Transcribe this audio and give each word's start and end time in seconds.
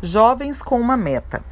Jovens 0.00 0.62
com 0.62 0.80
uma 0.80 0.96
meta. 0.96 1.42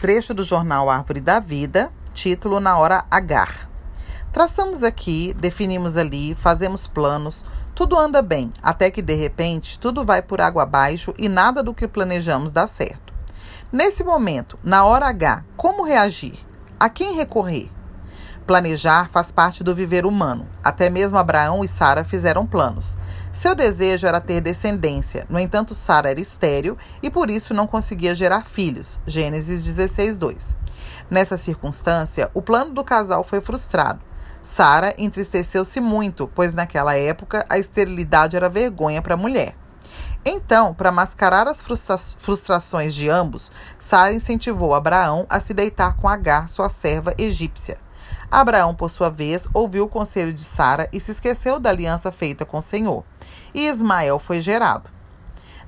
Trecho 0.00 0.34
do 0.34 0.42
jornal 0.42 0.90
Árvore 0.90 1.20
da 1.20 1.38
Vida, 1.38 1.92
título 2.12 2.58
Na 2.58 2.76
Hora 2.76 3.04
H. 3.08 3.68
Traçamos 4.32 4.82
aqui, 4.82 5.32
definimos 5.34 5.96
ali, 5.96 6.34
fazemos 6.34 6.88
planos, 6.88 7.44
tudo 7.76 7.96
anda 7.96 8.20
bem, 8.20 8.52
até 8.60 8.90
que 8.90 9.02
de 9.02 9.14
repente 9.14 9.78
tudo 9.78 10.02
vai 10.02 10.20
por 10.20 10.40
água 10.40 10.64
abaixo 10.64 11.14
e 11.16 11.28
nada 11.28 11.62
do 11.62 11.72
que 11.72 11.86
planejamos 11.86 12.50
dá 12.50 12.66
certo. 12.66 13.14
Nesse 13.70 14.02
momento, 14.02 14.58
na 14.60 14.84
hora 14.84 15.06
H, 15.06 15.44
como 15.56 15.84
reagir? 15.84 16.44
A 16.78 16.88
quem 16.88 17.14
recorrer? 17.14 17.70
Planejar 18.46 19.08
faz 19.08 19.32
parte 19.32 19.64
do 19.64 19.74
viver 19.74 20.04
humano. 20.04 20.46
Até 20.62 20.90
mesmo 20.90 21.16
Abraão 21.16 21.64
e 21.64 21.68
Sara 21.68 22.04
fizeram 22.04 22.46
planos. 22.46 22.98
Seu 23.32 23.54
desejo 23.54 24.06
era 24.06 24.20
ter 24.20 24.42
descendência. 24.42 25.26
No 25.30 25.38
entanto, 25.40 25.74
Sara 25.74 26.10
era 26.10 26.20
estéril 26.20 26.76
e 27.02 27.08
por 27.08 27.30
isso 27.30 27.54
não 27.54 27.66
conseguia 27.66 28.14
gerar 28.14 28.44
filhos. 28.44 29.00
Gênesis 29.06 29.62
16, 29.62 30.18
2. 30.18 30.56
Nessa 31.10 31.38
circunstância, 31.38 32.30
o 32.34 32.42
plano 32.42 32.72
do 32.72 32.84
casal 32.84 33.24
foi 33.24 33.40
frustrado. 33.40 34.00
Sara 34.42 34.94
entristeceu-se 34.98 35.80
muito, 35.80 36.30
pois 36.34 36.52
naquela 36.52 36.94
época 36.94 37.46
a 37.48 37.58
esterilidade 37.58 38.36
era 38.36 38.50
vergonha 38.50 39.00
para 39.00 39.14
a 39.14 39.16
mulher. 39.16 39.56
Então, 40.22 40.74
para 40.74 40.92
mascarar 40.92 41.48
as 41.48 41.62
frustra 41.62 41.96
frustrações 41.96 42.94
de 42.94 43.08
ambos, 43.08 43.50
Sara 43.78 44.12
incentivou 44.12 44.74
Abraão 44.74 45.26
a 45.30 45.40
se 45.40 45.54
deitar 45.54 45.96
com 45.96 46.08
Agar, 46.08 46.48
sua 46.48 46.68
serva 46.68 47.14
egípcia. 47.16 47.78
Abraão, 48.40 48.74
por 48.74 48.90
sua 48.90 49.10
vez, 49.10 49.48
ouviu 49.54 49.84
o 49.84 49.88
conselho 49.88 50.32
de 50.32 50.42
Sara 50.42 50.88
e 50.92 50.98
se 50.98 51.12
esqueceu 51.12 51.60
da 51.60 51.70
aliança 51.70 52.10
feita 52.10 52.44
com 52.44 52.58
o 52.58 52.62
Senhor. 52.62 53.04
E 53.54 53.68
Ismael 53.68 54.18
foi 54.18 54.42
gerado. 54.42 54.90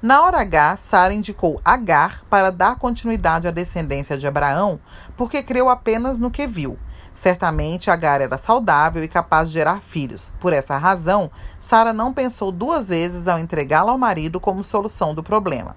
Na 0.00 0.22
hora 0.22 0.40
H, 0.40 0.78
Sara 0.78 1.12
indicou 1.12 1.60
Agar 1.62 2.24
para 2.30 2.50
dar 2.50 2.76
continuidade 2.76 3.46
à 3.46 3.50
descendência 3.50 4.16
de 4.16 4.26
Abraão, 4.26 4.80
porque 5.14 5.42
creu 5.42 5.68
apenas 5.68 6.18
no 6.18 6.30
que 6.30 6.46
viu. 6.46 6.78
Certamente 7.14 7.90
Agar 7.90 8.22
era 8.22 8.38
saudável 8.38 9.04
e 9.04 9.08
capaz 9.08 9.48
de 9.48 9.54
gerar 9.54 9.82
filhos. 9.82 10.32
Por 10.40 10.54
essa 10.54 10.78
razão, 10.78 11.30
Sara 11.60 11.92
não 11.92 12.14
pensou 12.14 12.50
duas 12.50 12.88
vezes 12.88 13.28
ao 13.28 13.38
entregá-la 13.38 13.92
ao 13.92 13.98
marido 13.98 14.40
como 14.40 14.64
solução 14.64 15.14
do 15.14 15.22
problema. 15.22 15.76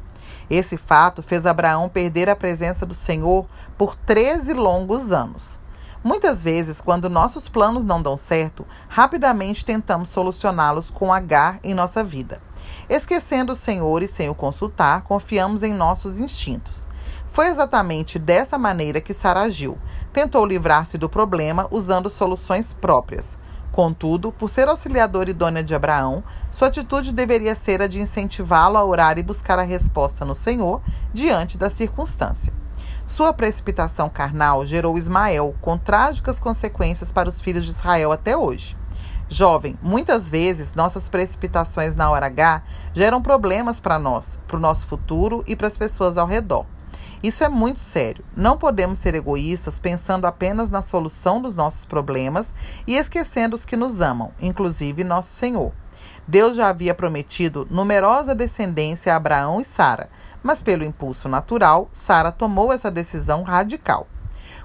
Esse 0.49 0.77
fato 0.77 1.21
fez 1.21 1.45
Abraão 1.45 1.89
perder 1.89 2.29
a 2.29 2.35
presença 2.35 2.85
do 2.85 2.93
Senhor 2.93 3.45
por 3.77 3.93
13 3.93 4.53
longos 4.53 5.11
anos. 5.11 5.59
Muitas 6.03 6.43
vezes, 6.43 6.79
quando 6.79 7.09
nossos 7.09 7.49
planos 7.49 7.83
não 7.83 8.01
dão 8.01 8.17
certo, 8.17 8.65
rapidamente 8.87 9.65
tentamos 9.65 10.09
solucioná-los 10.09 10.91
com 10.91 11.11
H 11.11 11.59
em 11.63 11.73
nossa 11.73 12.03
vida. 12.03 12.41
Esquecendo 12.89 13.53
o 13.53 13.55
Senhor 13.55 14.01
e 14.03 14.07
sem 14.07 14.29
o 14.29 14.35
consultar, 14.35 15.01
confiamos 15.01 15.63
em 15.63 15.73
nossos 15.73 16.19
instintos. 16.19 16.87
Foi 17.31 17.47
exatamente 17.47 18.17
dessa 18.17 18.57
maneira 18.57 19.01
que 19.01 19.13
Sara 19.13 19.41
agiu. 19.41 19.77
Tentou 20.13 20.45
livrar-se 20.45 20.97
do 20.97 21.09
problema 21.09 21.67
usando 21.69 22.09
soluções 22.09 22.73
próprias. 22.73 23.37
Contudo, 23.71 24.31
por 24.31 24.49
ser 24.49 24.67
auxiliadora 24.67 25.29
idônea 25.29 25.63
de 25.63 25.75
Abraão, 25.75 26.23
sua 26.49 26.67
atitude 26.67 27.13
deveria 27.13 27.53
ser 27.53 27.81
a 27.81 27.87
de 27.87 28.01
incentivá-lo 28.01 28.77
a 28.77 28.83
orar 28.83 29.19
e 29.19 29.23
buscar 29.23 29.59
a 29.59 29.63
resposta 29.63 30.25
no 30.25 30.33
Senhor 30.33 30.81
diante 31.13 31.57
da 31.57 31.69
circunstância. 31.69 32.51
Sua 33.07 33.31
precipitação 33.31 34.09
carnal 34.09 34.65
gerou 34.65 34.97
Ismael, 34.97 35.55
com 35.61 35.77
trágicas 35.77 36.41
consequências 36.41 37.09
para 37.09 37.29
os 37.29 37.39
filhos 37.39 37.63
de 37.63 37.71
Israel 37.71 38.11
até 38.11 38.35
hoje. 38.35 38.77
Jovem, 39.29 39.79
muitas 39.81 40.27
vezes 40.27 40.75
nossas 40.75 41.07
precipitações 41.07 41.95
na 41.95 42.09
hora 42.09 42.25
H 42.25 42.61
geram 42.93 43.21
problemas 43.21 43.79
para 43.79 43.97
nós, 43.97 44.37
para 44.45 44.57
o 44.57 44.59
nosso 44.59 44.85
futuro 44.87 45.41
e 45.47 45.55
para 45.55 45.67
as 45.67 45.77
pessoas 45.77 46.17
ao 46.17 46.27
redor. 46.27 46.65
Isso 47.23 47.45
é 47.45 47.49
muito 47.49 47.79
sério. 47.79 48.25
Não 48.35 48.57
podemos 48.57 48.99
ser 48.99 49.15
egoístas 49.15 49.79
pensando 49.79 50.27
apenas 50.27 50.69
na 50.69 50.81
solução 50.81 51.41
dos 51.41 51.55
nossos 51.55 51.85
problemas 51.85 52.53
e 52.85 52.95
esquecendo 52.97 53.55
os 53.55 53.63
que 53.63 53.77
nos 53.77 54.01
amam, 54.01 54.31
inclusive 54.39 55.05
nosso 55.05 55.29
Senhor. 55.29 55.71
Deus 56.27 56.55
já 56.55 56.69
havia 56.69 56.93
prometido 56.93 57.67
numerosa 57.71 58.35
descendência 58.35 59.13
a 59.13 59.15
Abraão 59.15 59.61
e 59.61 59.63
Sara, 59.63 60.09
mas 60.43 60.61
pelo 60.61 60.83
impulso 60.83 61.29
natural, 61.29 61.89
Sara 61.91 62.31
tomou 62.31 62.73
essa 62.73 62.91
decisão 62.91 63.43
radical. 63.43 64.07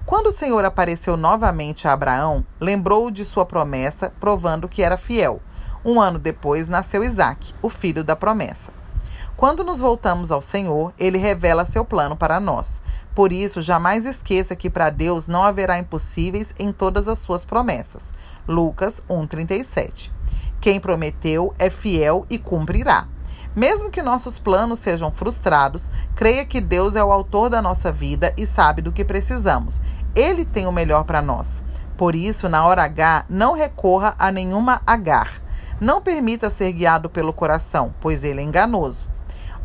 Quando 0.05 0.27
o 0.27 0.33
Senhor 0.33 0.65
apareceu 0.65 1.17
novamente 1.17 1.87
a 1.87 1.93
Abraão, 1.93 2.45
lembrou-o 2.61 3.11
de 3.11 3.25
sua 3.25 3.47
promessa, 3.47 4.13
provando 4.19 4.69
que 4.69 4.83
era 4.83 4.97
fiel. 4.97 5.41
Um 5.85 6.01
ano 6.01 6.19
depois 6.19 6.69
nasceu 6.69 7.05
Isaac, 7.05 7.55
o 7.63 7.69
filho 7.69 8.03
da 8.03 8.17
promessa. 8.17 8.73
Quando 9.37 9.65
nos 9.65 9.81
voltamos 9.81 10.31
ao 10.31 10.41
Senhor, 10.41 10.93
ele 10.99 11.19
revela 11.19 11.65
seu 11.65 11.85
plano 11.85 12.17
para 12.17 12.39
nós. 12.39 12.83
Por 13.15 13.33
isso, 13.33 13.61
jamais 13.61 14.05
esqueça 14.05 14.57
que 14.57 14.71
para 14.71 14.91
Deus 14.91 15.27
não 15.27 15.43
haverá 15.43 15.79
impossíveis 15.79 16.55
em 16.59 16.73
todas 16.73 17.09
as 17.09 17.19
suas 17.19 17.45
promessas. 17.45 18.13
Lucas 18.47 19.03
1:37. 19.09 20.11
Quem 20.63 20.79
prometeu 20.79 21.53
é 21.59 21.69
fiel 21.69 22.25
e 22.31 22.39
cumprirá. 22.39 23.09
Mesmo 23.55 23.91
que 23.91 24.01
nossos 24.01 24.39
planos 24.39 24.79
sejam 24.79 25.11
frustrados, 25.11 25.91
creia 26.15 26.45
que 26.45 26.61
Deus 26.61 26.95
é 26.95 27.03
o 27.03 27.11
autor 27.11 27.51
da 27.51 27.61
nossa 27.61 27.91
vida 27.91 28.33
e 28.37 28.47
sabe 28.47 28.81
do 28.81 28.93
que 28.93 29.05
precisamos. 29.05 29.83
Ele 30.15 30.45
tem 30.45 30.69
o 30.69 30.73
melhor 30.73 31.03
para 31.03 31.21
nós. 31.21 31.65
Por 31.97 32.15
isso, 32.15 32.49
na 32.49 32.65
hora 32.65 32.85
H, 32.85 33.25
não 33.29 33.55
recorra 33.55 34.15
a 34.17 34.31
nenhuma 34.31 34.81
agar. 34.87 35.43
Não 35.81 36.01
permita 36.01 36.49
ser 36.49 36.73
guiado 36.73 37.11
pelo 37.11 37.33
coração, 37.33 37.93
pois 38.01 38.23
ele 38.23 38.41
é 38.41 38.45
enganoso, 38.45 39.09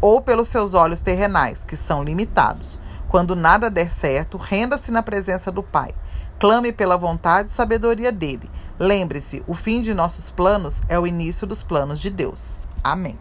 ou 0.01 0.19
pelos 0.19 0.47
seus 0.47 0.73
olhos 0.73 1.01
terrenais, 1.01 1.63
que 1.63 1.75
são 1.75 2.03
limitados. 2.03 2.79
Quando 3.07 3.35
nada 3.35 3.69
der 3.69 3.91
certo, 3.91 4.35
renda-se 4.35 4.91
na 4.91 5.03
presença 5.03 5.51
do 5.51 5.61
Pai. 5.61 5.93
Clame 6.39 6.71
pela 6.71 6.97
vontade 6.97 7.49
e 7.49 7.53
sabedoria 7.53 8.11
dele. 8.11 8.49
Lembre-se, 8.79 9.43
o 9.47 9.53
fim 9.53 9.81
de 9.81 9.93
nossos 9.93 10.29
planos 10.29 10.81
é 10.87 10.99
o 10.99 11.07
início 11.07 11.47
dos 11.47 11.63
planos 11.63 11.99
de 11.99 12.09
Deus. 12.09 12.59
Amém. 12.83 13.17